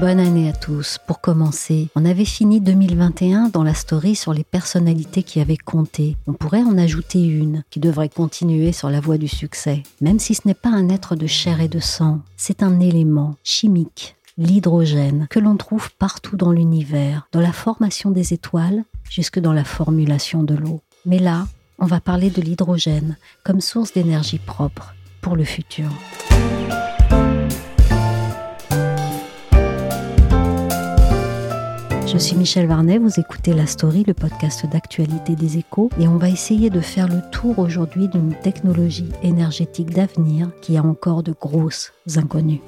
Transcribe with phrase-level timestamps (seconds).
[0.00, 0.98] Bonne année à tous.
[1.06, 6.16] Pour commencer, on avait fini 2021 dans la story sur les personnalités qui avaient compté.
[6.26, 9.82] On pourrait en ajouter une qui devrait continuer sur la voie du succès.
[10.00, 13.36] Même si ce n'est pas un être de chair et de sang, c'est un élément
[13.44, 19.52] chimique, l'hydrogène, que l'on trouve partout dans l'univers, dans la formation des étoiles jusque dans
[19.52, 20.80] la formulation de l'eau.
[21.06, 21.46] Mais là,
[21.78, 25.90] on va parler de l'hydrogène comme source d'énergie propre pour le futur.
[32.14, 36.16] Je suis Michel Varnet, vous écoutez La Story, le podcast d'actualité des échos, et on
[36.16, 41.32] va essayer de faire le tour aujourd'hui d'une technologie énergétique d'avenir qui a encore de
[41.32, 42.60] grosses inconnues.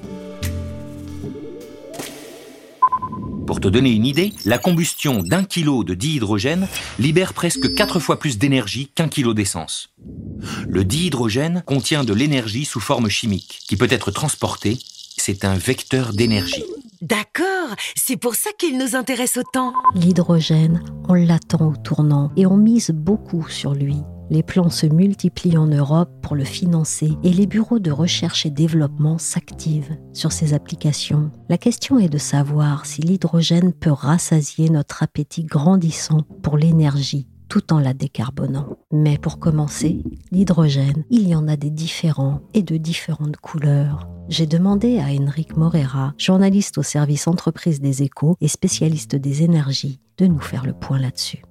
[3.46, 6.66] Pour te donner une idée, la combustion d'un kilo de dihydrogène
[6.98, 9.90] libère presque quatre fois plus d'énergie qu'un kilo d'essence.
[10.68, 14.76] Le dihydrogène contient de l'énergie sous forme chimique qui peut être transportée.
[15.16, 16.64] C'est un vecteur d'énergie.
[17.02, 19.72] D'accord, c'est pour ça qu'il nous intéresse autant.
[19.94, 23.96] L'hydrogène, on l'attend au tournant et on mise beaucoup sur lui.
[24.30, 28.50] Les plans se multiplient en Europe pour le financer et les bureaux de recherche et
[28.50, 31.30] développement s'activent sur ces applications.
[31.48, 37.72] La question est de savoir si l'hydrogène peut rassasier notre appétit grandissant pour l'énergie tout
[37.72, 38.76] en la décarbonant.
[38.92, 40.02] Mais pour commencer,
[40.32, 44.08] l'hydrogène, il y en a des différents et de différentes couleurs.
[44.28, 50.00] J'ai demandé à Enric Morera, journaliste au service entreprise des échos et spécialiste des énergies,
[50.18, 51.42] de nous faire le point là-dessus.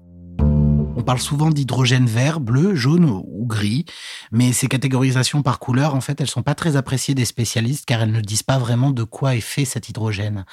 [1.05, 3.85] Parle souvent d'hydrogène vert, bleu, jaune ou gris,
[4.31, 8.01] mais ces catégorisations par couleur, en fait, elles sont pas très appréciées des spécialistes car
[8.01, 10.45] elles ne disent pas vraiment de quoi est fait cet hydrogène.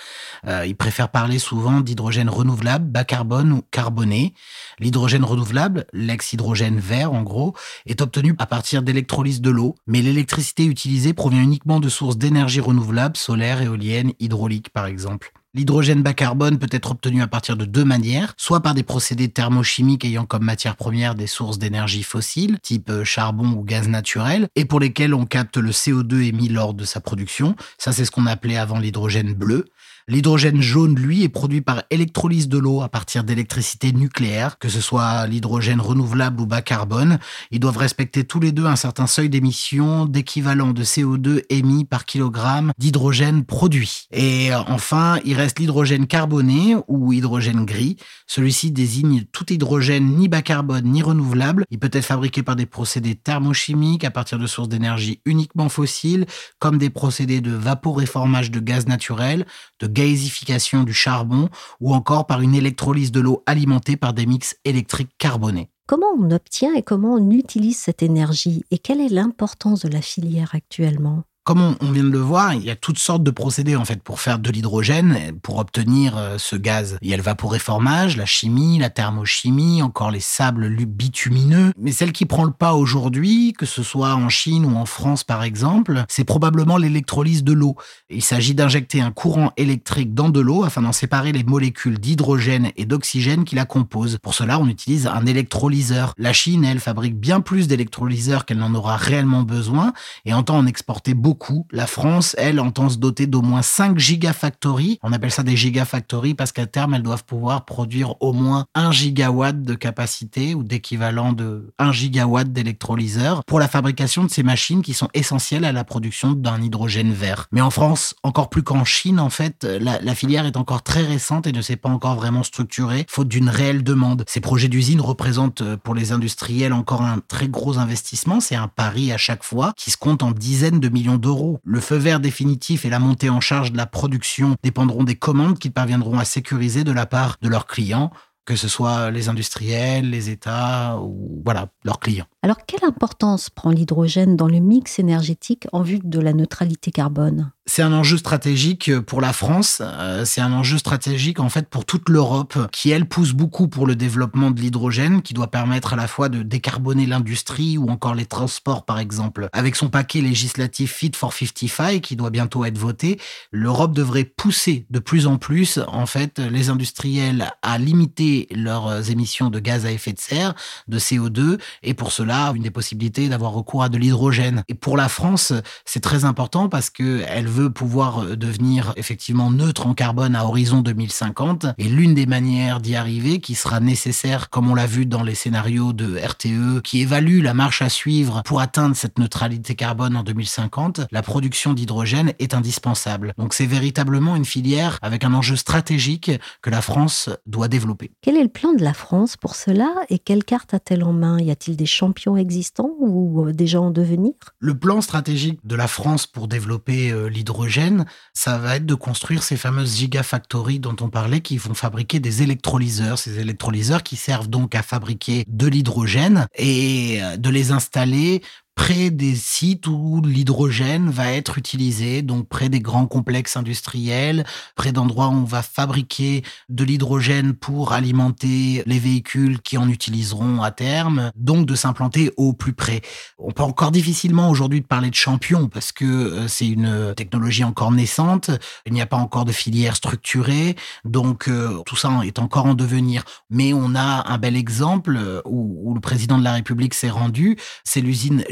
[0.47, 4.35] Euh, ils préfèrent parler souvent d'hydrogène renouvelable, bas carbone ou carboné.
[4.79, 7.55] L'hydrogène renouvelable, l'ex-hydrogène vert en gros,
[7.87, 12.61] est obtenu à partir d'électrolyse de l'eau, mais l'électricité utilisée provient uniquement de sources d'énergie
[12.61, 15.33] renouvelable, solaire, éolienne, hydraulique par exemple.
[15.55, 19.29] L'hydrogène bas carbone peut être obtenu à partir de deux manières, soit par des procédés
[19.29, 24.65] thermochimiques ayant comme matière première des sources d'énergie fossiles, type charbon ou gaz naturel, et
[24.65, 27.55] pour lesquels on capte le CO2 émis lors de sa production.
[27.77, 29.67] Ça, c'est ce qu'on appelait avant l'hydrogène bleu.
[30.09, 34.81] L'hydrogène jaune, lui, est produit par électrolyse de l'eau à partir d'électricité nucléaire, que ce
[34.81, 37.19] soit l'hydrogène renouvelable ou bas carbone.
[37.51, 42.05] Ils doivent respecter tous les deux un certain seuil d'émission d'équivalent de CO2 émis par
[42.05, 44.07] kilogramme d'hydrogène produit.
[44.11, 47.97] Et enfin, il reste l'hydrogène carboné ou hydrogène gris.
[48.27, 51.65] Celui-ci désigne tout hydrogène ni bas carbone ni renouvelable.
[51.71, 56.27] Il peut être fabriqué par des procédés thermochimiques à partir de sources d'énergie uniquement fossiles,
[56.59, 59.47] comme des procédés de vaporéformage de gaz naturel,
[59.81, 61.49] de gazification du charbon
[61.81, 65.69] ou encore par une électrolyse de l'eau alimentée par des mix électriques carbonés.
[65.87, 70.01] Comment on obtient et comment on utilise cette énergie et quelle est l'importance de la
[70.01, 71.25] filière actuellement?
[71.45, 74.01] Comme on, vient de le voir, il y a toutes sortes de procédés en fait
[74.01, 76.99] pour faire de l'hydrogène, pour obtenir euh, ce gaz.
[77.03, 81.73] Il y a le vaporéformage, la chimie, la thermochimie, encore les sables bitumineux.
[81.77, 85.25] Mais celle qui prend le pas aujourd'hui, que ce soit en Chine ou en France
[85.25, 87.75] par exemple, c'est probablement l'électrolyse de l'eau.
[88.09, 92.71] Il s'agit d'injecter un courant électrique dans de l'eau afin d'en séparer les molécules d'hydrogène
[92.77, 94.19] et d'oxygène qui la composent.
[94.23, 96.15] Pour cela, on utilise un électrolyseur.
[96.19, 99.93] La Chine, elle, fabrique bien plus d'électrolyseurs qu'elle n'en aura réellement besoin
[100.25, 101.32] et entend en exporter beaucoup
[101.71, 104.99] la France, elle, entend se doter d'au moins 5 gigafactories.
[105.03, 108.93] On appelle ça des gigafactories parce qu'à terme, elles doivent pouvoir produire au moins 1
[108.93, 114.83] gigawatt de capacité ou d'équivalent de 1 gigawatt d'électrolyseurs pour la fabrication de ces machines
[114.83, 117.47] qui sont essentielles à la production d'un hydrogène vert.
[117.53, 121.47] Mais en France, encore plus qu'en Chine, en fait, la, filière est encore très récente
[121.47, 124.25] et ne s'est pas encore vraiment structurée, faute d'une réelle demande.
[124.27, 128.41] Ces projets d'usine représentent euh, pour les industriels encore un très gros investissement.
[128.41, 131.59] C'est un pari à chaque fois qui se compte en dizaines de millions d'euros.
[131.65, 135.59] Le feu vert définitif et la montée en charge de la production dépendront des commandes
[135.59, 138.11] qu'ils parviendront à sécuriser de la part de leurs clients
[138.45, 142.27] que ce soit les industriels, les États ou voilà, leurs clients.
[142.45, 147.53] Alors quelle importance prend l'hydrogène dans le mix énergétique en vue de la neutralité carbone?
[147.67, 151.85] C'est un enjeu stratégique pour la France, euh, c'est un enjeu stratégique en fait pour
[151.85, 155.97] toute l'Europe qui elle pousse beaucoup pour le développement de l'hydrogène qui doit permettre à
[155.97, 159.49] la fois de décarboner l'industrie ou encore les transports par exemple.
[159.53, 163.21] Avec son paquet législatif Fit for 55 qui doit bientôt être voté,
[163.53, 169.51] l'Europe devrait pousser de plus en plus en fait les industriels à limiter leurs émissions
[169.51, 170.55] de gaz à effet de serre,
[170.89, 174.65] de CO2 et pour cela une des possibilités d'avoir recours à de l'hydrogène.
[174.69, 175.53] Et pour la France,
[175.85, 180.45] c'est très important parce que elle veut pouvoir euh, devenir effectivement neutre en carbone à
[180.45, 181.67] horizon 2050.
[181.79, 185.35] Et l'une des manières d'y arriver, qui sera nécessaire, comme on l'a vu dans les
[185.35, 190.23] scénarios de RTE, qui évalue la marche à suivre pour atteindre cette neutralité carbone en
[190.23, 193.35] 2050, la production d'hydrogène est indispensable.
[193.39, 196.31] Donc c'est véritablement une filière avec un enjeu stratégique
[196.63, 198.11] que la France doit développer.
[198.23, 201.39] Quel est le plan de la France pour cela et quelle carte a-t-elle en main?
[201.41, 202.22] Y a-t-il des champions?
[202.37, 204.33] Existants ou euh, déjà en devenir?
[204.59, 209.43] Le plan stratégique de la France pour développer euh, l'hydrogène, ça va être de construire
[209.43, 213.19] ces fameuses gigafactories dont on parlait qui vont fabriquer des électrolyseurs.
[213.19, 218.43] Ces électrolyseurs qui servent donc à fabriquer de l'hydrogène et euh, de les installer
[218.75, 224.45] près des sites où l'hydrogène va être utilisé, donc près des grands complexes industriels,
[224.77, 230.63] près d'endroits où on va fabriquer de l'hydrogène pour alimenter les véhicules qui en utiliseront
[230.63, 233.03] à terme, donc de s'implanter au plus près.
[233.39, 237.93] On peut encore difficilement aujourd'hui parler de champion parce que euh, c'est une technologie encore
[237.93, 238.51] naissante,
[238.87, 242.75] il n'y a pas encore de filière structurée, donc euh, tout ça est encore en
[242.75, 243.25] devenir.
[243.51, 247.11] Mais on a un bel exemple euh, où, où le président de la République s'est
[247.11, 248.45] rendu, c'est l'usine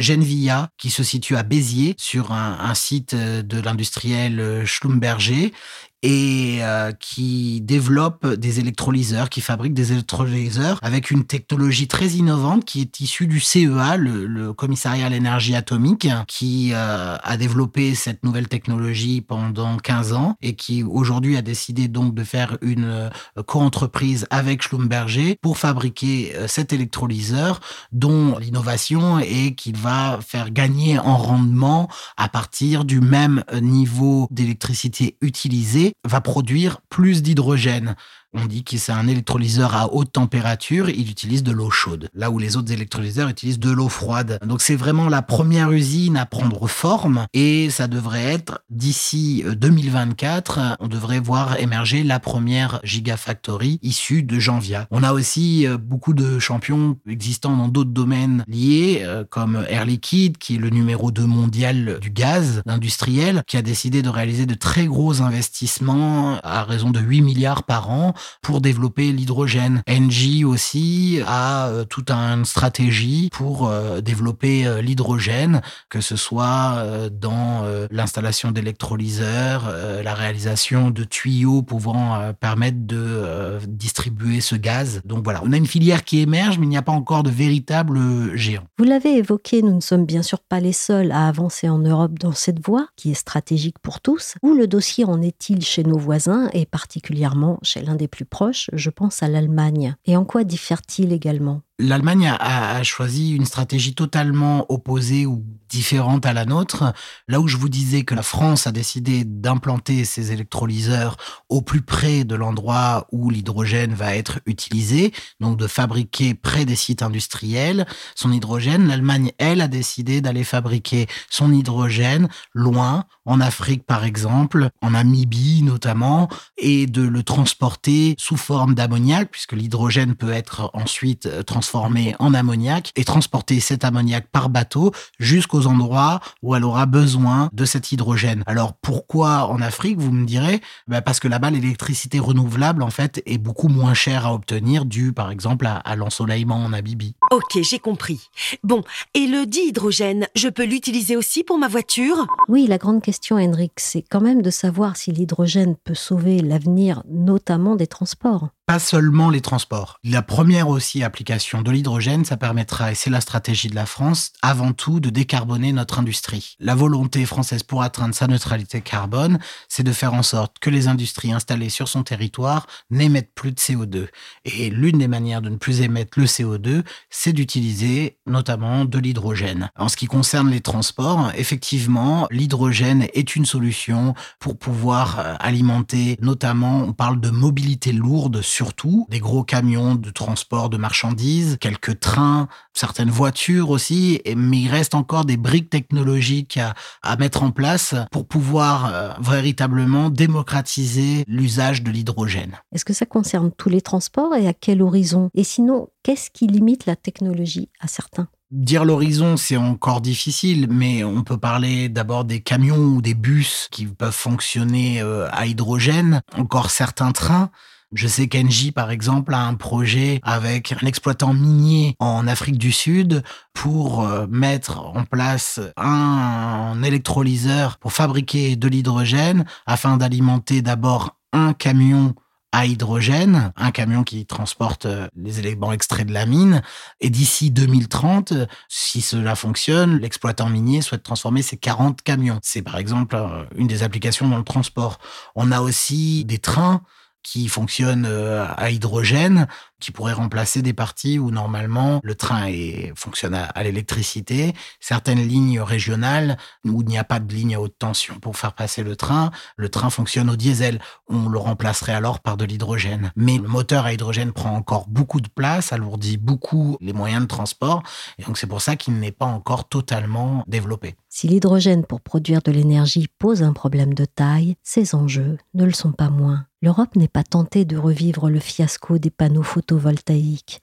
[0.79, 5.53] Qui se situe à Béziers, sur un, un site de l'industriel Schlumberger
[6.03, 12.65] et euh, qui développe des électrolyseurs, qui fabrique des électrolyseurs avec une technologie très innovante
[12.65, 18.25] qui est issue du CEA, le, commissariat à l'énergie atomique, qui euh, a développé cette
[18.25, 23.11] nouvelle technologie pendant 15 ans et qui aujourd'hui a décidé donc de faire une euh,
[23.47, 27.61] co-entreprise avec Schlumberger pour fabriquer cet électrolyseur
[27.93, 35.17] dont l'innovation est qu'il va faire gagner en rendement à partir du même niveau d'électricité
[35.21, 37.97] utilisée va produire plus d'hydrogène.
[38.33, 42.31] On dit que c'est un électrolyseur à haute température, il utilise de l'eau chaude, là
[42.31, 44.39] où les autres électrolyseurs utilisent de l'eau froide.
[44.47, 50.59] Donc c'est vraiment la première usine à prendre forme et ça devrait être d'ici 2024,
[50.59, 54.87] euh, on devrait voir émerger la première gigafactory issue de Janvia.
[54.93, 59.85] On a aussi euh, beaucoup de champions existants dans d'autres domaines liés, euh, comme Air
[59.85, 64.47] Liquide, qui est le numéro 2 mondial du gaz industriel, qui a décidé de réaliser
[64.47, 69.83] de très gros investissements à raison de 8 milliards par an pour développer l'hydrogène.
[69.89, 76.85] Engie aussi a euh, toute une stratégie pour euh, développer euh, l'hydrogène, que ce soit
[77.11, 79.73] dans l'installation d'électrolyseurs,
[80.03, 85.01] la réalisation de tuyaux pouvant permettre de distribuer ce gaz.
[85.05, 87.31] Donc voilà, on a une filière qui émerge, mais il n'y a pas encore de
[87.31, 88.65] véritable géant.
[88.79, 92.19] Vous l'avez évoqué, nous ne sommes bien sûr pas les seuls à avancer en Europe
[92.19, 94.35] dans cette voie, qui est stratégique pour tous.
[94.43, 98.69] Où le dossier en est-il chez nos voisins et particulièrement chez l'un des plus proches,
[98.73, 99.95] je pense à l'Allemagne.
[100.05, 101.63] Et en quoi diffère-t-il également?
[101.81, 106.93] L'Allemagne a, a, choisi une stratégie totalement opposée ou différente à la nôtre.
[107.29, 111.17] Là où je vous disais que la France a décidé d'implanter ses électrolyseurs
[111.49, 116.77] au plus près de l'endroit où l'hydrogène va être utilisé, donc de fabriquer près des
[116.77, 123.87] sites industriels son hydrogène, l'Allemagne, elle, a décidé d'aller fabriquer son hydrogène loin, en Afrique
[123.87, 130.33] par exemple, en Namibie notamment, et de le transporter sous forme d'ammoniac, puisque l'hydrogène peut
[130.33, 136.57] être ensuite transformé transformer en ammoniac et transporter cet ammoniac par bateau jusqu'aux endroits où
[136.57, 138.43] elle aura besoin de cet hydrogène.
[138.47, 140.61] Alors pourquoi en Afrique, vous me direz?
[140.89, 145.13] Ben Parce que là-bas, l'électricité renouvelable, en fait, est beaucoup moins chère à obtenir, dû
[145.13, 147.15] par exemple à, à l'ensoleillement en Namibie.
[147.31, 148.31] Ok, j'ai compris.
[148.65, 148.83] Bon,
[149.15, 152.27] et le dihydrogène, je peux l'utiliser aussi pour ma voiture?
[152.49, 157.05] Oui, la grande question, Henrik, c'est quand même de savoir si l'hydrogène peut sauver l'avenir,
[157.09, 159.99] notamment des transports pas seulement les transports.
[160.05, 164.33] La première aussi application de l'hydrogène, ça permettra, et c'est la stratégie de la France,
[164.41, 166.57] avant tout de décarboner notre industrie.
[166.61, 169.39] La volonté française pour atteindre sa neutralité carbone,
[169.69, 173.59] c'est de faire en sorte que les industries installées sur son territoire n'émettent plus de
[173.59, 174.07] CO2.
[174.45, 179.71] Et l'une des manières de ne plus émettre le CO2, c'est d'utiliser notamment de l'hydrogène.
[179.77, 186.17] En ce qui concerne les transports, effectivement, l'hydrogène est une solution pour pouvoir euh, alimenter,
[186.21, 191.50] notamment, on parle de mobilité lourde sur surtout des gros camions de transport de marchandises,
[191.59, 197.43] quelques trains, certaines voitures aussi, mais il reste encore des briques technologiques à, à mettre
[197.43, 202.59] en place pour pouvoir euh, véritablement démocratiser l'usage de l'hydrogène.
[202.73, 205.31] Est-ce que ça concerne tous les transports et à quel horizon?
[205.35, 208.29] Et sinon, qu'est-ce qui limite la technologie à certains?
[208.51, 213.69] Dire l'horizon, c'est encore difficile, mais on peut parler d'abord des camions ou des bus
[213.71, 217.51] qui peuvent fonctionner euh, à hydrogène, encore certains trains.
[217.93, 222.71] Je sais qu'Engie, par exemple, a un projet avec un exploitant minier en Afrique du
[222.71, 231.17] Sud pour euh, mettre en place un électrolyseur pour fabriquer de l'hydrogène afin d'alimenter d'abord
[231.33, 232.15] un camion
[232.53, 236.63] à hydrogène, un camion qui transporte euh, les éléments extraits de la mine.
[237.01, 238.35] Et d'ici 2030,
[238.69, 242.39] si cela fonctionne, l'exploitant minier souhaite transformer ses 40 camions.
[242.43, 244.99] C'est par exemple euh, une des applications dans le transport.
[245.35, 246.83] On a aussi des trains
[247.23, 249.47] qui fonctionnent euh, à hydrogène
[249.81, 255.61] qui pourrait remplacer des parties où normalement le train est, fonctionne à, l'électricité, certaines lignes
[255.61, 258.97] régionales où il n'y a pas de ligne à haute tension pour faire passer le
[258.97, 260.81] train, le train fonctionne au diesel.
[261.09, 263.13] On le remplacerait alors par de l'hydrogène.
[263.17, 267.29] Mais le moteur à hydrogène prend encore beaucoup de place, alourdit beaucoup les moyens de
[267.29, 267.83] transport,
[268.19, 270.95] et donc c'est pour ça qu'il n'est pas encore totalement développé.
[271.09, 275.73] Si l'hydrogène pour produire de l'énergie pose un problème de taille, ses enjeux ne le
[275.73, 276.47] sont pas moins.
[276.63, 279.70] L'Europe n'est pas tentée de revivre le fiasco des panneaux photovoltaïques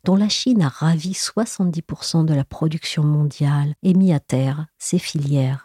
[0.04, 5.00] dont la Chine a ravi 70% de la production mondiale et mis à terre ses
[5.00, 5.64] filières.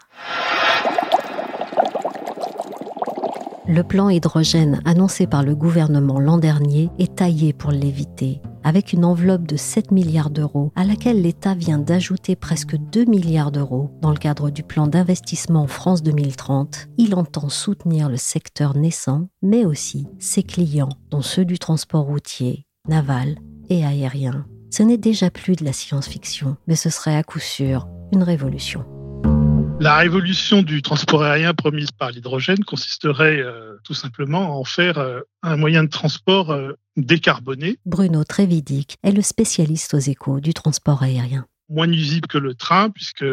[3.65, 9.05] Le plan hydrogène annoncé par le gouvernement l'an dernier est taillé pour l'éviter, avec une
[9.05, 14.11] enveloppe de 7 milliards d'euros à laquelle l'État vient d'ajouter presque 2 milliards d'euros dans
[14.11, 16.89] le cadre du plan d'investissement France 2030.
[16.97, 22.67] Il entend soutenir le secteur naissant, mais aussi ses clients, dont ceux du transport routier,
[22.89, 23.37] naval
[23.69, 24.45] et aérien.
[24.69, 28.85] Ce n'est déjà plus de la science-fiction, mais ce serait à coup sûr une révolution.
[29.79, 34.97] La révolution du transport aérien promise par l'hydrogène consisterait euh, tout simplement à en faire
[34.97, 37.77] euh, un moyen de transport euh, décarboné.
[37.85, 42.89] Bruno Trévidic est le spécialiste aux échos du transport aérien moins nuisible que le train,
[42.89, 43.25] puisque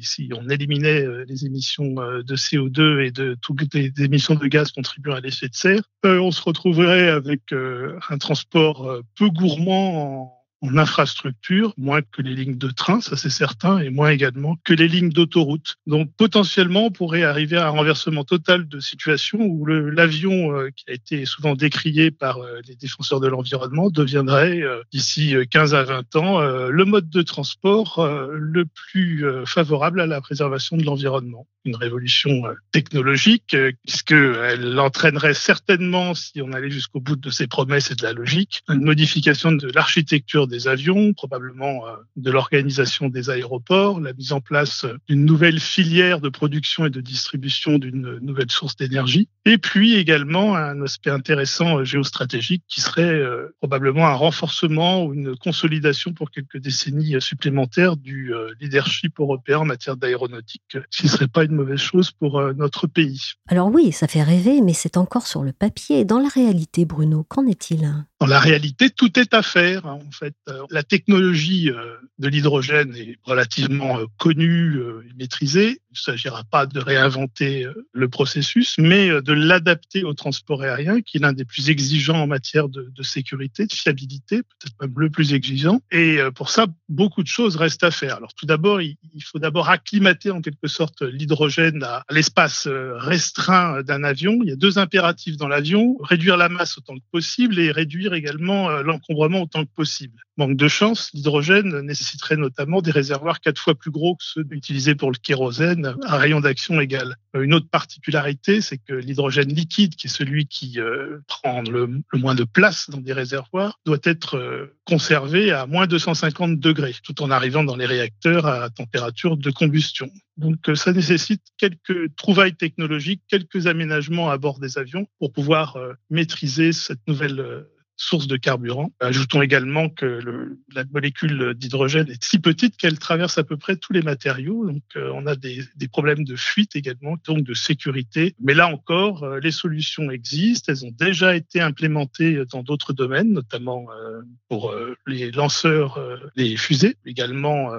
[0.00, 5.14] si on éliminait les émissions de CO2 et de toutes les émissions de gaz contribuant
[5.14, 12.02] à l'effet de serre, on se retrouverait avec un transport peu gourmand en infrastructure, moins
[12.02, 15.76] que les lignes de train, ça c'est certain, et moins également que les lignes d'autoroute.
[15.86, 20.84] Donc potentiellement, on pourrait arriver à un renversement total de situation où l'avion, euh, qui
[20.88, 25.82] a été souvent décrié par euh, les défenseurs de l'environnement, deviendrait euh, d'ici 15 à
[25.82, 31.46] 20 ans le mode de transport le plus favorable à la préservation de l'environnement.
[31.64, 32.42] Une révolution
[32.72, 38.12] technologique, puisqu'elle entraînerait certainement, si on allait jusqu'au bout de ses promesses et de la
[38.12, 44.32] logique, une modification de l'architecture des avions, probablement euh, de l'organisation des aéroports, la mise
[44.32, 49.58] en place d'une nouvelle filière de production et de distribution d'une nouvelle source d'énergie, et
[49.58, 55.36] puis également un aspect intéressant euh, géostratégique qui serait euh, probablement un renforcement ou une
[55.36, 61.28] consolidation pour quelques décennies supplémentaires du leadership européen en matière d'aéronautique, ce qui ne serait
[61.28, 63.32] pas une mauvaise chose pour notre pays.
[63.48, 66.04] Alors oui, ça fait rêver, mais c'est encore sur le papier.
[66.04, 67.90] Dans la réalité, Bruno, qu'en est-il?
[68.20, 69.86] Dans la réalité, tout est à faire.
[69.86, 70.34] Hein, en fait,
[70.70, 75.80] la technologie euh, de l'hydrogène est relativement euh, connue et maîtrisée.
[75.90, 81.18] Il ne s'agira pas de réinventer le processus, mais de l'adapter au transport aérien, qui
[81.18, 85.34] est l'un des plus exigeants en matière de, sécurité, de fiabilité, peut-être même le plus
[85.34, 85.80] exigeant.
[85.90, 88.16] Et pour ça, beaucoup de choses restent à faire.
[88.16, 94.02] Alors tout d'abord, il faut d'abord acclimater en quelque sorte l'hydrogène à l'espace restreint d'un
[94.02, 94.38] avion.
[94.42, 98.14] Il y a deux impératifs dans l'avion, réduire la masse autant que possible et réduire
[98.14, 100.22] également l'encombrement autant que possible.
[100.42, 104.96] Manque de chance, l'hydrogène nécessiterait notamment des réservoirs quatre fois plus gros que ceux utilisés
[104.96, 107.14] pour le kérosène à rayon d'action égal.
[107.36, 112.02] Euh, une autre particularité, c'est que l'hydrogène liquide, qui est celui qui euh, prend le,
[112.14, 117.22] moins de place dans des réservoirs, doit être euh, conservé à moins 250 degrés, tout
[117.22, 120.10] en arrivant dans les réacteurs à température de combustion.
[120.38, 125.78] Donc ça nécessite quelques trouvailles technologiques, quelques aménagements à bord des avions pour pouvoir
[126.10, 127.66] maîtriser cette nouvelle
[128.02, 128.92] source de carburant.
[129.00, 133.76] Ajoutons également que le, la molécule d'hydrogène est si petite qu'elle traverse à peu près
[133.76, 134.66] tous les matériaux.
[134.66, 138.34] Donc, euh, on a des, des, problèmes de fuite également, donc de sécurité.
[138.40, 140.72] Mais là encore, euh, les solutions existent.
[140.72, 144.74] Elles ont déjà été implémentées dans d'autres domaines, notamment euh, pour
[145.06, 146.00] les lanceurs,
[146.36, 147.72] les fusées, également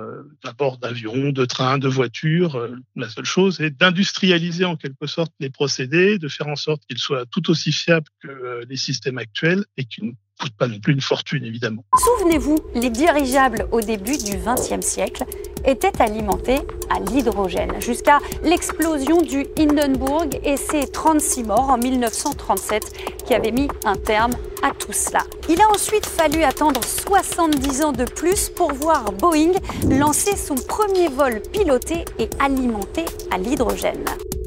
[0.43, 2.67] à bord d'avions, de trains, de voitures.
[2.95, 6.97] la seule chose est d'industrialiser en quelque sorte les procédés, de faire en sorte qu'ils
[6.97, 9.85] soient tout aussi fiables que les systèmes actuels et
[10.39, 11.83] coûte pas non plus une fortune, évidemment.
[11.97, 15.23] Souvenez-vous, les dirigeables au début du XXe siècle
[15.65, 23.33] étaient alimentés à l'hydrogène, jusqu'à l'explosion du Hindenburg et ses 36 morts en 1937 qui
[23.33, 25.23] avaient mis un terme à tout cela.
[25.49, 29.53] Il a ensuite fallu attendre 70 ans de plus pour voir Boeing
[29.89, 34.05] lancer son premier vol piloté et alimenté à l'hydrogène.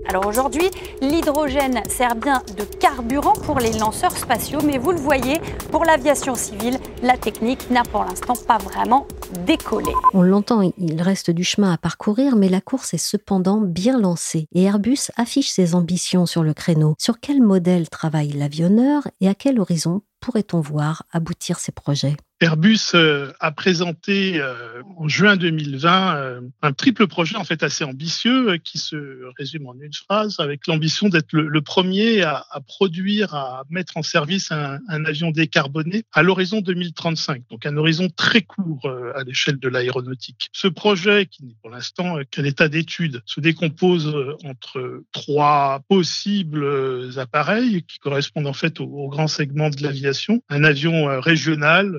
[0.08, 0.70] Alors aujourd'hui,
[1.02, 6.34] l'hydrogène sert bien de carburant pour les lanceurs spatiaux, mais vous le voyez, pour l'aviation
[6.34, 9.06] civile, la technique n'a pour l'instant pas vraiment
[9.44, 9.92] décollé.
[10.14, 14.46] On l'entend, il reste du chemin à parcourir, mais la course est cependant bien lancée
[14.52, 16.94] et Airbus affiche ses ambitions sur le créneau.
[16.98, 22.16] Sur quel modèle travaille l'avionneur et à quel horizon pourrait-on voir aboutir ces projets?
[22.40, 27.82] Airbus euh, a présenté euh, en juin 2020 euh, un triple projet en fait assez
[27.82, 33.62] ambitieux qui se résume en une phrase avec l'ambition d'être le, premier à, produire, à
[33.70, 39.22] mettre en service un, avion décarboné à l'horizon 2035, donc un horizon très court à
[39.24, 40.50] l'échelle de l'aéronautique.
[40.52, 44.14] Ce projet, qui n'est pour l'instant qu'un état d'étude, se décompose
[44.44, 50.64] entre trois possibles appareils qui correspondent en fait au, au grand segment de l'aviation, un
[50.64, 51.94] avion régional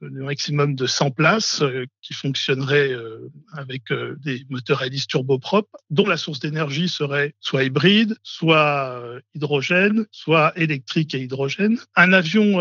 [0.00, 5.06] le maximum de 100 places euh, qui fonctionnerait euh, avec euh, des moteurs à hélice
[5.06, 9.02] turboprop dont la source d'énergie serait soit hybride, soit
[9.34, 11.78] hydrogène, soit électrique et hydrogène.
[11.96, 12.58] Un avion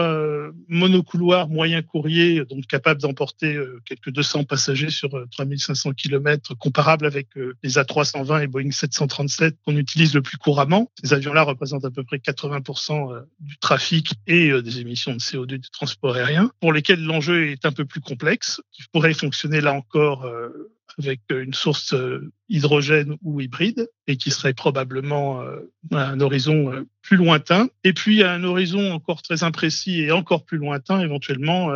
[0.68, 7.28] monocouloir moyen courrier donc capable d'emporter quelques 200 passagers sur 3500 km comparable avec
[7.64, 10.92] les A320 et Boeing 737 qu'on utilise le plus couramment.
[11.02, 15.70] Ces avions-là représentent à peu près 80% du trafic et des émissions de CO2 du
[15.72, 20.26] transport aérien pour lesquels l'enjeu est un peu plus complexe, qui pourrait fonctionner là encore
[20.26, 26.72] euh, avec une source euh, hydrogène ou hybride et qui serait probablement euh, un horizon
[26.72, 27.70] euh, plus lointain.
[27.84, 31.72] Et puis à un horizon encore très imprécis et encore plus lointain, éventuellement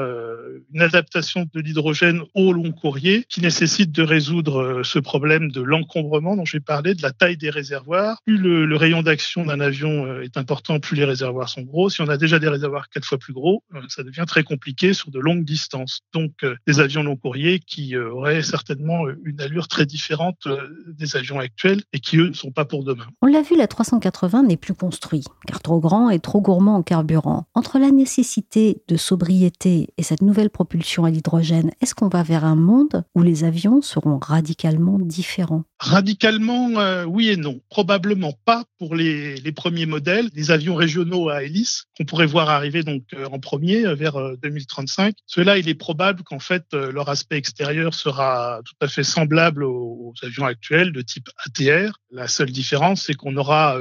[0.72, 6.36] une adaptation de l'hydrogène au long courrier qui nécessite de résoudre ce problème de l'encombrement
[6.36, 8.22] dont j'ai parlé, de la taille des réservoirs.
[8.24, 11.90] Plus le, rayon d'action d'un avion est important, plus les réservoirs sont gros.
[11.90, 15.10] Si on a déjà des réservoirs quatre fois plus gros, ça devient très compliqué sur
[15.10, 16.02] de longues distances.
[16.14, 21.40] Donc des avions long courrier qui auraient certainement une allure très différente euh, des avions
[21.40, 23.06] actuels et qui, eux, ne sont pas pour demain.
[23.22, 26.84] On l'a vu, la 380 n'est plus construit, car trop grand et trop gourmand en
[26.84, 27.46] carburant.
[27.54, 32.46] Entre la nécessité de sobriété et cette nouvelle propulsion à l'hydrogène, est-ce qu'on va vers
[32.46, 35.64] un monde où les avions seront radicalement différents?
[35.80, 37.60] Radicalement, euh, oui et non.
[37.70, 42.50] Probablement pas pour les, les, premiers modèles, les avions régionaux à hélice qu'on pourrait voir
[42.50, 45.16] arriver donc euh, en premier vers 2035.
[45.26, 50.14] Cela, il est probable qu'en fait leur aspect extérieur sera tout à fait semblable aux,
[50.24, 52.00] avions actuels de type ATR.
[52.10, 53.78] La seule différence, c'est qu'on aura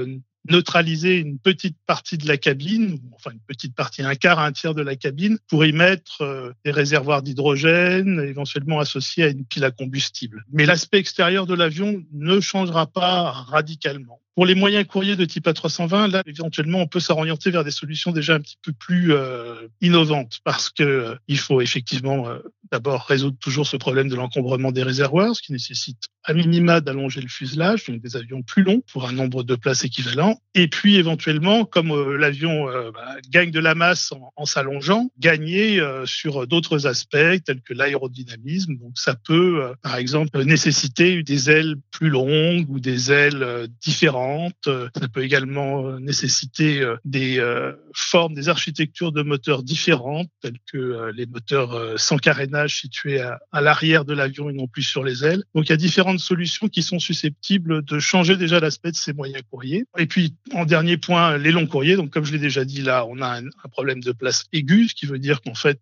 [0.48, 4.74] neutralisé une petite partie de la cabine, enfin une petite partie, un quart un tiers
[4.74, 9.64] de la cabine, pour y mettre euh, des réservoirs d'hydrogène, éventuellement associés à une pile
[9.64, 10.44] à combustible.
[10.52, 14.20] Mais l'aspect extérieur de l'avion ne changera pas radicalement.
[14.35, 18.11] Pour les moyens courriers de type A320, là, éventuellement, on peut s'orienter vers des solutions
[18.11, 22.40] déjà un petit peu plus euh, innovantes parce que euh, il faut effectivement euh,
[22.72, 27.20] d'abord résoudre toujours ce problème de l'encombrement des réservoirs, ce qui nécessite à minima d'allonger
[27.20, 30.40] le fuselage, donc des avions plus longs pour un nombre de places équivalent.
[30.54, 36.87] Et puis éventuellement, comme l'avion bah, gagne de la masse en, s'allongeant, gagner sur d'autres
[36.87, 38.76] aspects tels que l'aérodynamisme.
[38.76, 44.68] Donc ça peut, par exemple, nécessiter des ailes plus longues ou des ailes différentes
[45.04, 50.58] ça peut également euh, nécessiter euh, des euh, formes, des architectures de moteurs différentes, telles
[50.70, 55.24] que les moteurs sans carénage situés à, l'arrière de l'avion et non plus sur les
[55.24, 55.44] ailes.
[55.54, 59.12] Donc il y a différentes solutions qui sont susceptibles de changer déjà l'aspect de ces
[59.12, 59.85] moyens courriers.
[59.98, 61.96] Et puis en dernier point, les longs courriers.
[61.96, 64.88] Donc comme je l'ai déjà dit là, on a un, un problème de place aiguë,
[64.88, 65.81] ce qui veut dire qu'en fait,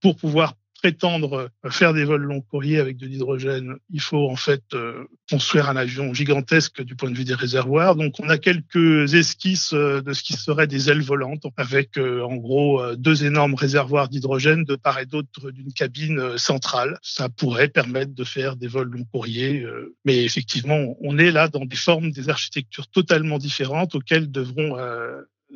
[0.00, 0.54] pour pouvoir
[0.86, 5.68] prétendre faire des vols long courriers avec de l'hydrogène, il faut en fait euh, construire
[5.68, 7.96] un avion gigantesque du point de vue des réservoirs.
[7.96, 12.22] Donc on a quelques esquisses euh, de ce qui serait des ailes volantes avec euh,
[12.22, 17.00] en gros deux énormes réservoirs d'hydrogène de part et d'autre d'une cabine centrale.
[17.02, 19.66] Ça pourrait permettre de faire des vols long courriers,
[20.04, 24.76] mais effectivement on est là dans des formes, des architectures totalement différentes auxquelles devront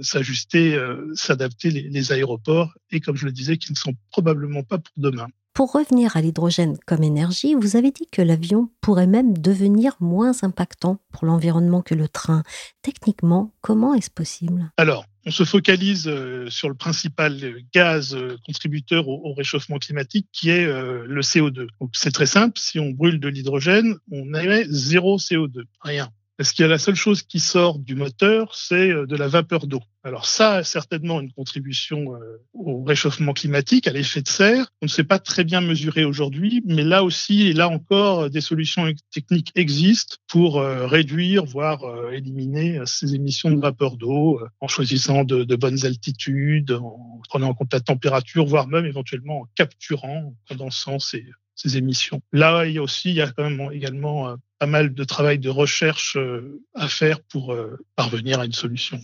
[0.00, 4.78] s'ajuster, euh, s'adapter les, aéroports et, comme je le disais, qui ne sont probablement pas
[4.78, 5.26] pour demain.
[5.52, 10.32] Pour revenir à l'hydrogène comme énergie, vous avez dit que l'avion pourrait même devenir moins
[10.42, 12.44] impactant pour l'environnement que le train.
[12.82, 14.70] Techniquement, comment est-ce possible?
[14.76, 20.50] Alors, on se focalise euh, sur le principal gaz euh, contributeur au, réchauffement climatique qui
[20.50, 21.66] est le CO2.
[21.92, 26.10] c'est très simple, si on brûle de l'hydrogène, on émet zéro CO2, rien.
[26.40, 29.28] Parce qu'il y a la seule chose qui sort du moteur, c'est euh, de la
[29.28, 29.82] vapeur d'eau?
[30.04, 34.72] Alors ça a certainement une contribution euh, au réchauffement climatique, à l'effet de serre.
[34.80, 38.40] On ne sait pas très bien mesurer aujourd'hui, mais là aussi et là encore, des
[38.40, 45.56] solutions techniques existent pour réduire, voire éliminer ces émissions de vapeur d'eau en choisissant de
[45.56, 50.98] bonnes altitudes, en prenant en compte la température, voire même éventuellement en capturant, en condensant
[50.98, 52.20] ces, ces émissions.
[52.32, 55.04] Là, il y a aussi, il y a quand même également euh, pas mal de
[55.04, 58.98] travail de recherche euh, à faire pour euh, parvenir à une solution.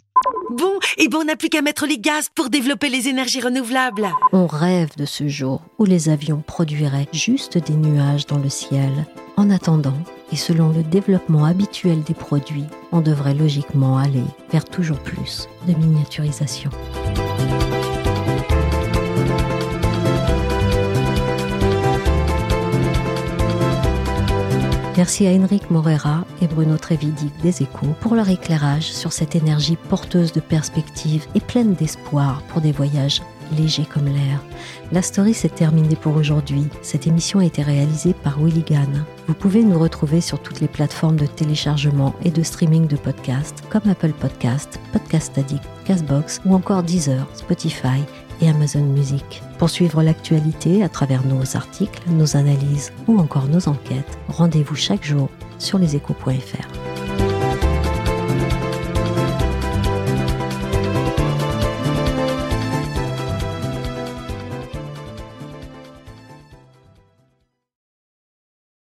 [0.50, 4.08] Bon, et bon, on n'a plus qu'à mettre les gaz pour développer les énergies renouvelables.
[4.32, 9.06] On rêve de ce jour où les avions produiraient juste des nuages dans le ciel.
[9.36, 9.98] En attendant,
[10.32, 15.74] et selon le développement habituel des produits, on devrait logiquement aller vers toujours plus de
[15.74, 16.70] miniaturisation.
[24.96, 29.76] Merci à Henrik Morera et Bruno Trevidic des Échos pour leur éclairage sur cette énergie
[29.76, 33.20] porteuse de perspectives et pleine d'espoir pour des voyages
[33.58, 34.42] légers comme l'air.
[34.92, 36.66] La story s'est terminée pour aujourd'hui.
[36.80, 38.64] Cette émission a été réalisée par Willy.
[39.28, 43.62] Vous pouvez nous retrouver sur toutes les plateformes de téléchargement et de streaming de podcasts
[43.68, 48.02] comme Apple Podcast, Podcast Addict, Castbox ou encore Deezer, Spotify
[48.40, 49.42] et Amazon Music.
[49.58, 55.04] Pour suivre l'actualité à travers nos articles, nos analyses ou encore nos enquêtes, rendez-vous chaque
[55.04, 56.95] jour sur leséchos.fr.